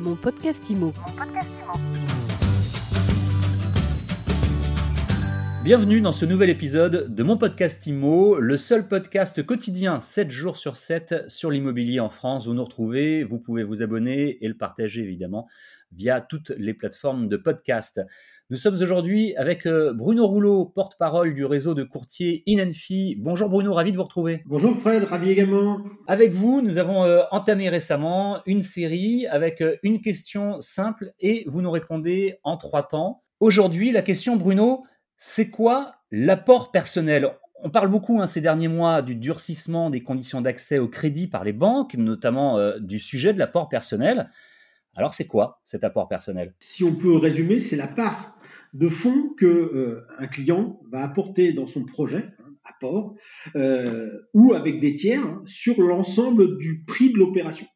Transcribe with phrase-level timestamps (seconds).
[0.00, 0.94] Mon podcast IMO.
[5.62, 10.56] Bienvenue dans ce nouvel épisode de mon podcast IMO, le seul podcast quotidien 7 jours
[10.56, 12.46] sur 7 sur l'immobilier en France.
[12.46, 15.46] Vous nous retrouvez, vous pouvez vous abonner et le partager évidemment
[15.92, 18.00] via toutes les plateformes de podcast.
[18.48, 23.16] Nous sommes aujourd'hui avec euh, Bruno Rouleau, porte-parole du réseau de courtiers Inenfi.
[23.18, 24.42] Bonjour Bruno, ravi de vous retrouver.
[24.46, 25.82] Bonjour Fred, ravi également.
[26.06, 31.44] Avec vous, nous avons euh, entamé récemment une série avec euh, une question simple et
[31.48, 33.24] vous nous répondez en trois temps.
[33.40, 34.84] Aujourd'hui, la question Bruno,
[35.22, 37.28] c'est quoi l'apport personnel?
[37.62, 41.44] On parle beaucoup hein, ces derniers mois du durcissement des conditions d'accès au crédit par
[41.44, 44.28] les banques, notamment du sujet de l'apport personnel.
[44.96, 46.54] Alors c'est quoi cet apport personnel?
[46.58, 48.36] Si on peut résumer, c'est la part
[48.72, 53.14] de fonds que euh, un client va apporter dans son projet, hein, apport,
[53.56, 57.66] euh, ou avec des tiers hein, sur l'ensemble du prix de l'opération.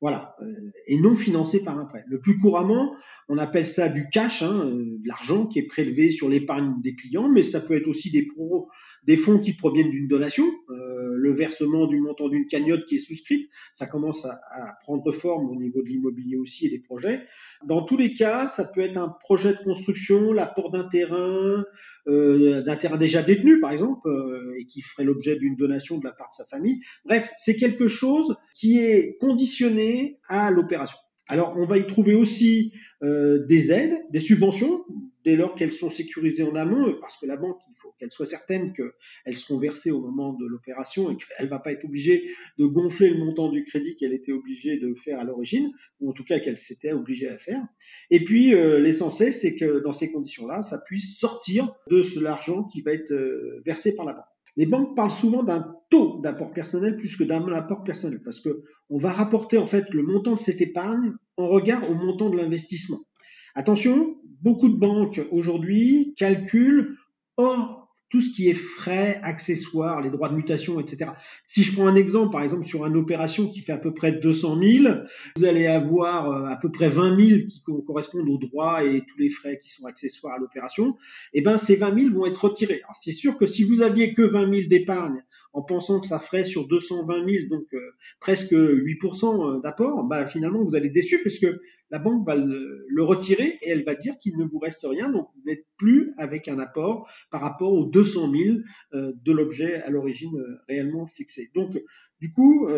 [0.00, 2.04] Voilà, euh, et non financé par un prêt.
[2.06, 2.94] Le plus couramment,
[3.28, 7.28] on appelle ça du cash, hein, de l'argent qui est prélevé sur l'épargne des clients,
[7.28, 8.68] mais ça peut être aussi des, pro,
[9.04, 12.98] des fonds qui proviennent d'une donation, euh, le versement du montant d'une cagnotte qui est
[12.98, 13.50] souscrite.
[13.72, 17.24] Ça commence à, à, prendre forme au niveau de l'immobilier aussi et des projets.
[17.64, 21.64] Dans tous les cas, ça peut être un projet de construction, l'apport d'un terrain,
[22.08, 26.04] euh, d'un terrain déjà détenu par exemple, euh, et qui ferait l'objet d'une donation de
[26.04, 26.80] la part de sa famille.
[27.04, 30.98] Bref, c'est quelque chose qui est conditionné à l'opération.
[31.28, 34.84] Alors, on va y trouver aussi euh, des aides, des subventions,
[35.28, 38.24] dès lors qu'elles sont sécurisées en amont, parce que la banque, il faut qu'elle soit
[38.24, 42.30] certaine qu'elles seront versées au moment de l'opération et qu'elle ne va pas être obligée
[42.58, 45.70] de gonfler le montant du crédit qu'elle était obligée de faire à l'origine,
[46.00, 47.60] ou en tout cas qu'elle s'était obligée à faire.
[48.10, 52.80] Et puis, euh, l'essentiel, c'est que dans ces conditions-là, ça puisse sortir de l'argent qui
[52.80, 54.24] va être euh, versé par la banque.
[54.56, 58.62] Les banques parlent souvent d'un taux d'apport personnel plus que d'un apport personnel, parce que
[58.88, 62.38] on va rapporter en fait le montant de cette épargne en regard au montant de
[62.38, 63.00] l'investissement.
[63.54, 66.96] Attention, beaucoup de banques aujourd'hui calculent
[67.36, 67.78] hors
[68.10, 71.10] tout ce qui est frais, accessoires, les droits de mutation, etc.
[71.46, 74.12] Si je prends un exemple, par exemple, sur une opération qui fait à peu près
[74.12, 74.94] 200 000,
[75.36, 79.18] vous allez avoir euh, à peu près 20 000 qui correspondent aux droits et tous
[79.18, 80.96] les frais qui sont accessoires à l'opération.
[81.34, 82.80] Eh ben, ces 20 000 vont être retirés.
[82.94, 85.22] C'est sûr que si vous aviez que 20 000 d'épargne
[85.52, 87.80] en pensant que ça ferait sur 220 000, donc euh,
[88.20, 91.60] presque 8% euh, d'apport, bah, finalement, vous allez déçu parce que
[91.90, 95.10] la banque va le, le retirer et elle va dire qu'il ne vous reste rien,
[95.10, 98.56] donc vous n'êtes plus avec un apport par rapport aux 200 000
[98.94, 100.38] euh, de l'objet à l'origine
[100.68, 101.50] réellement fixé.
[101.54, 101.80] Donc,
[102.20, 102.68] du coup,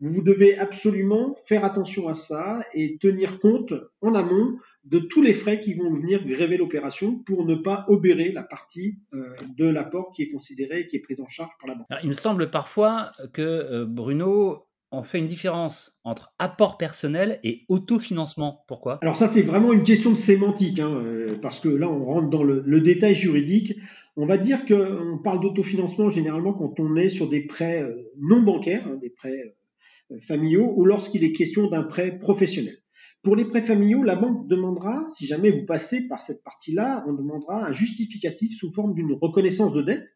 [0.00, 5.34] vous devez absolument faire attention à ça et tenir compte en amont de tous les
[5.34, 10.22] frais qui vont venir gréver l'opération pour ne pas obérer la partie de l'apport qui
[10.22, 11.86] est considérée et qui est prise en charge par la banque.
[12.02, 18.64] il me semble parfois que Bruno, on fait une différence entre apport personnel et autofinancement.
[18.68, 18.98] Pourquoi?
[19.02, 22.30] Alors ça, c'est vraiment une question de sémantique, hein, euh, parce que là, on rentre
[22.30, 23.74] dans le, détail juridique.
[24.16, 28.42] On va dire qu'on parle d'autofinancement généralement quand on est sur des prêts euh, non
[28.42, 29.54] bancaires, hein, des prêts euh,
[30.20, 32.76] familiaux, ou lorsqu'il est question d'un prêt professionnel.
[33.22, 37.12] Pour les prêts familiaux, la banque demandera, si jamais vous passez par cette partie-là, on
[37.12, 40.08] demandera un justificatif sous forme d'une reconnaissance de dette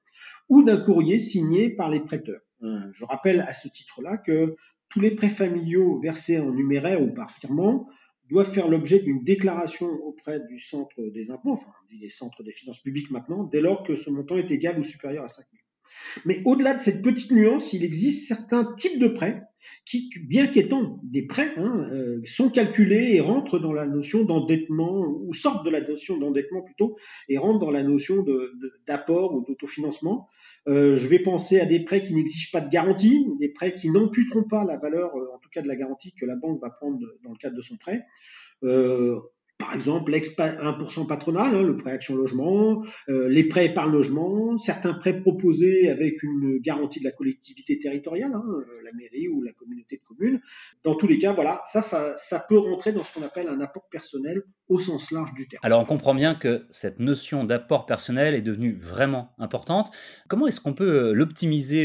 [0.48, 2.40] ou d'un courrier signé par les prêteurs.
[2.62, 4.56] Euh, je rappelle à ce titre-là que
[4.88, 7.88] tous les prêts familiaux versés en numéraire ou par virement
[8.30, 12.80] doivent faire l'objet d'une déclaration auprès du centre des impôts, enfin des centres des finances
[12.80, 15.62] publiques maintenant, dès lors que ce montant est égal ou supérieur à 5 000.
[16.24, 19.42] Mais au-delà de cette petite nuance, il existe certains types de prêts
[19.84, 25.00] qui, bien qu'étant des prêts, hein, euh, sont calculés et rentrent dans la notion d'endettement,
[25.00, 26.96] ou sortent de la notion d'endettement plutôt,
[27.28, 28.24] et rentrent dans la notion
[28.86, 30.28] d'apport ou d'autofinancement.
[30.68, 33.90] Euh, je vais penser à des prêts qui n'exigent pas de garantie, des prêts qui
[33.90, 36.70] n'amputeront pas la valeur, euh, en tout cas de la garantie que la banque va
[36.70, 38.04] prendre dans le cadre de son prêt.
[38.62, 39.18] Euh,
[39.72, 44.58] par exemple, l'ex 1% patronal, hein, le prêt action logement, euh, les prêts par logement,
[44.58, 49.40] certains prêts proposés avec une garantie de la collectivité territoriale, hein, euh, la mairie ou
[49.42, 50.42] la communauté de communes.
[50.84, 53.62] Dans tous les cas, voilà, ça, ça, ça peut rentrer dans ce qu'on appelle un
[53.62, 55.60] apport personnel au sens large du terme.
[55.64, 59.90] Alors, on comprend bien que cette notion d'apport personnel est devenue vraiment importante.
[60.28, 61.84] Comment est-ce qu'on peut euh, l'optimiser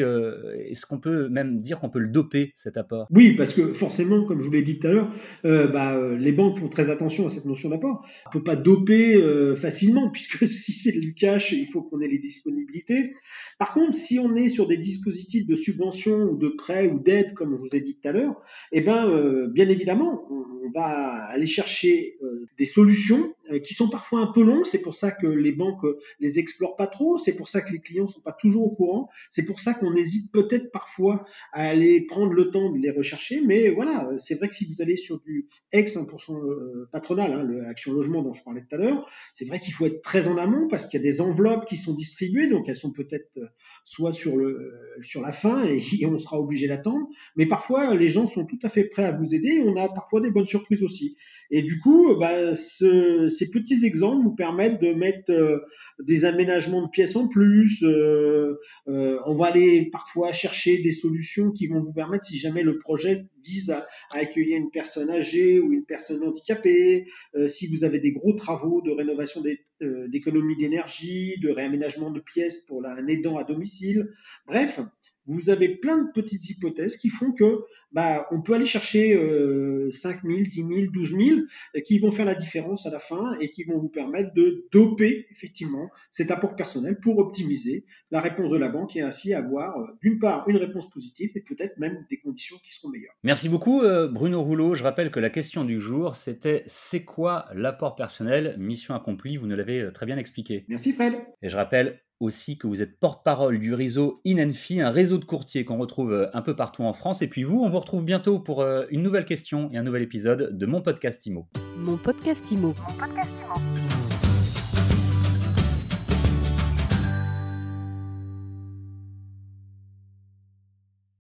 [0.69, 3.07] Est-ce qu'on peut même dire qu'on peut le doper, cet apport?
[3.11, 5.09] Oui, parce que forcément, comme je vous l'ai dit tout à l'heure,
[5.45, 7.76] euh, bah, les banques font très attention à cette notion d'apport.
[7.83, 12.07] On peut pas doper euh, facilement puisque si c'est du cash, il faut qu'on ait
[12.07, 13.13] les disponibilités.
[13.59, 17.33] Par contre, si on est sur des dispositifs de subvention ou de prêt ou d'aide,
[17.33, 18.41] comme je vous ai dit tout à l'heure,
[18.71, 23.33] eh ben, euh, bien évidemment, on, va aller chercher euh, des solutions
[23.63, 24.63] qui sont parfois un peu longs.
[24.65, 25.85] C'est pour ça que les banques
[26.19, 27.17] les explorent pas trop.
[27.17, 29.09] C'est pour ça que les clients sont pas toujours au courant.
[29.31, 31.23] C'est pour ça qu'on hésite peut-être parfois
[31.53, 33.41] à aller prendre le temps de les rechercher.
[33.45, 37.43] Mais voilà, c'est vrai que si vous allez sur du ex 1% euh, patronal, hein,
[37.43, 40.27] le Action Logement dont je parlais tout à l'heure, c'est vrai qu'il faut être très
[40.27, 43.29] en amont parce qu'il y a des enveloppes qui sont distribuées, donc elles sont peut-être
[43.37, 43.47] euh,
[43.85, 47.07] soit sur le sur la fin et, on sera obligé d'attendre.
[47.35, 49.55] Mais parfois, les gens sont tout à fait prêts à vous aider.
[49.55, 51.17] Et on a parfois des bonnes surprises aussi.
[51.49, 55.59] Et du coup, bah, ce, ces petits exemples vous permettent de mettre euh,
[55.99, 57.83] des aménagements de pièces en plus.
[57.83, 62.63] Euh, euh, on va aller parfois chercher des solutions qui vont vous permettre, si jamais
[62.63, 67.05] le projet vise à, accueillir une personne âgée ou une personne handicapée,
[67.45, 69.41] si vous avez des gros travaux de rénovation
[69.81, 74.09] d'économie d'énergie, de réaménagement de pièces pour un aidant à domicile.
[74.47, 74.81] Bref,
[75.27, 79.89] vous avez plein de petites hypothèses qui font que bah, on peut aller chercher euh,
[79.91, 81.39] 5 000, 10 000, 12 000
[81.85, 85.25] qui vont faire la différence à la fin et qui vont vous permettre de doper
[85.31, 89.85] effectivement cet apport personnel pour optimiser la réponse de la banque et ainsi avoir euh,
[90.01, 93.15] d'une part une réponse positive et peut-être même des conditions qui seront meilleures.
[93.23, 94.75] Merci beaucoup euh, Bruno Rouleau.
[94.75, 98.55] Je rappelle que la question du jour c'était c'est quoi l'apport personnel?
[98.57, 100.65] Mission accomplie, vous nous l'avez euh, très bien expliqué.
[100.67, 101.13] Merci Fred.
[101.41, 105.65] Et je rappelle aussi que vous êtes porte-parole du réseau Inenfi, un réseau de courtiers
[105.65, 107.21] qu'on retrouve euh, un peu partout en France.
[107.21, 110.03] Et puis vous, on vous retrouve bientôt pour euh, une nouvelle question et un nouvel
[110.03, 111.47] épisode de Mon Podcast Imo.
[111.77, 112.73] Mon Podcast Imo.
[112.87, 113.76] Mon podcast Imo.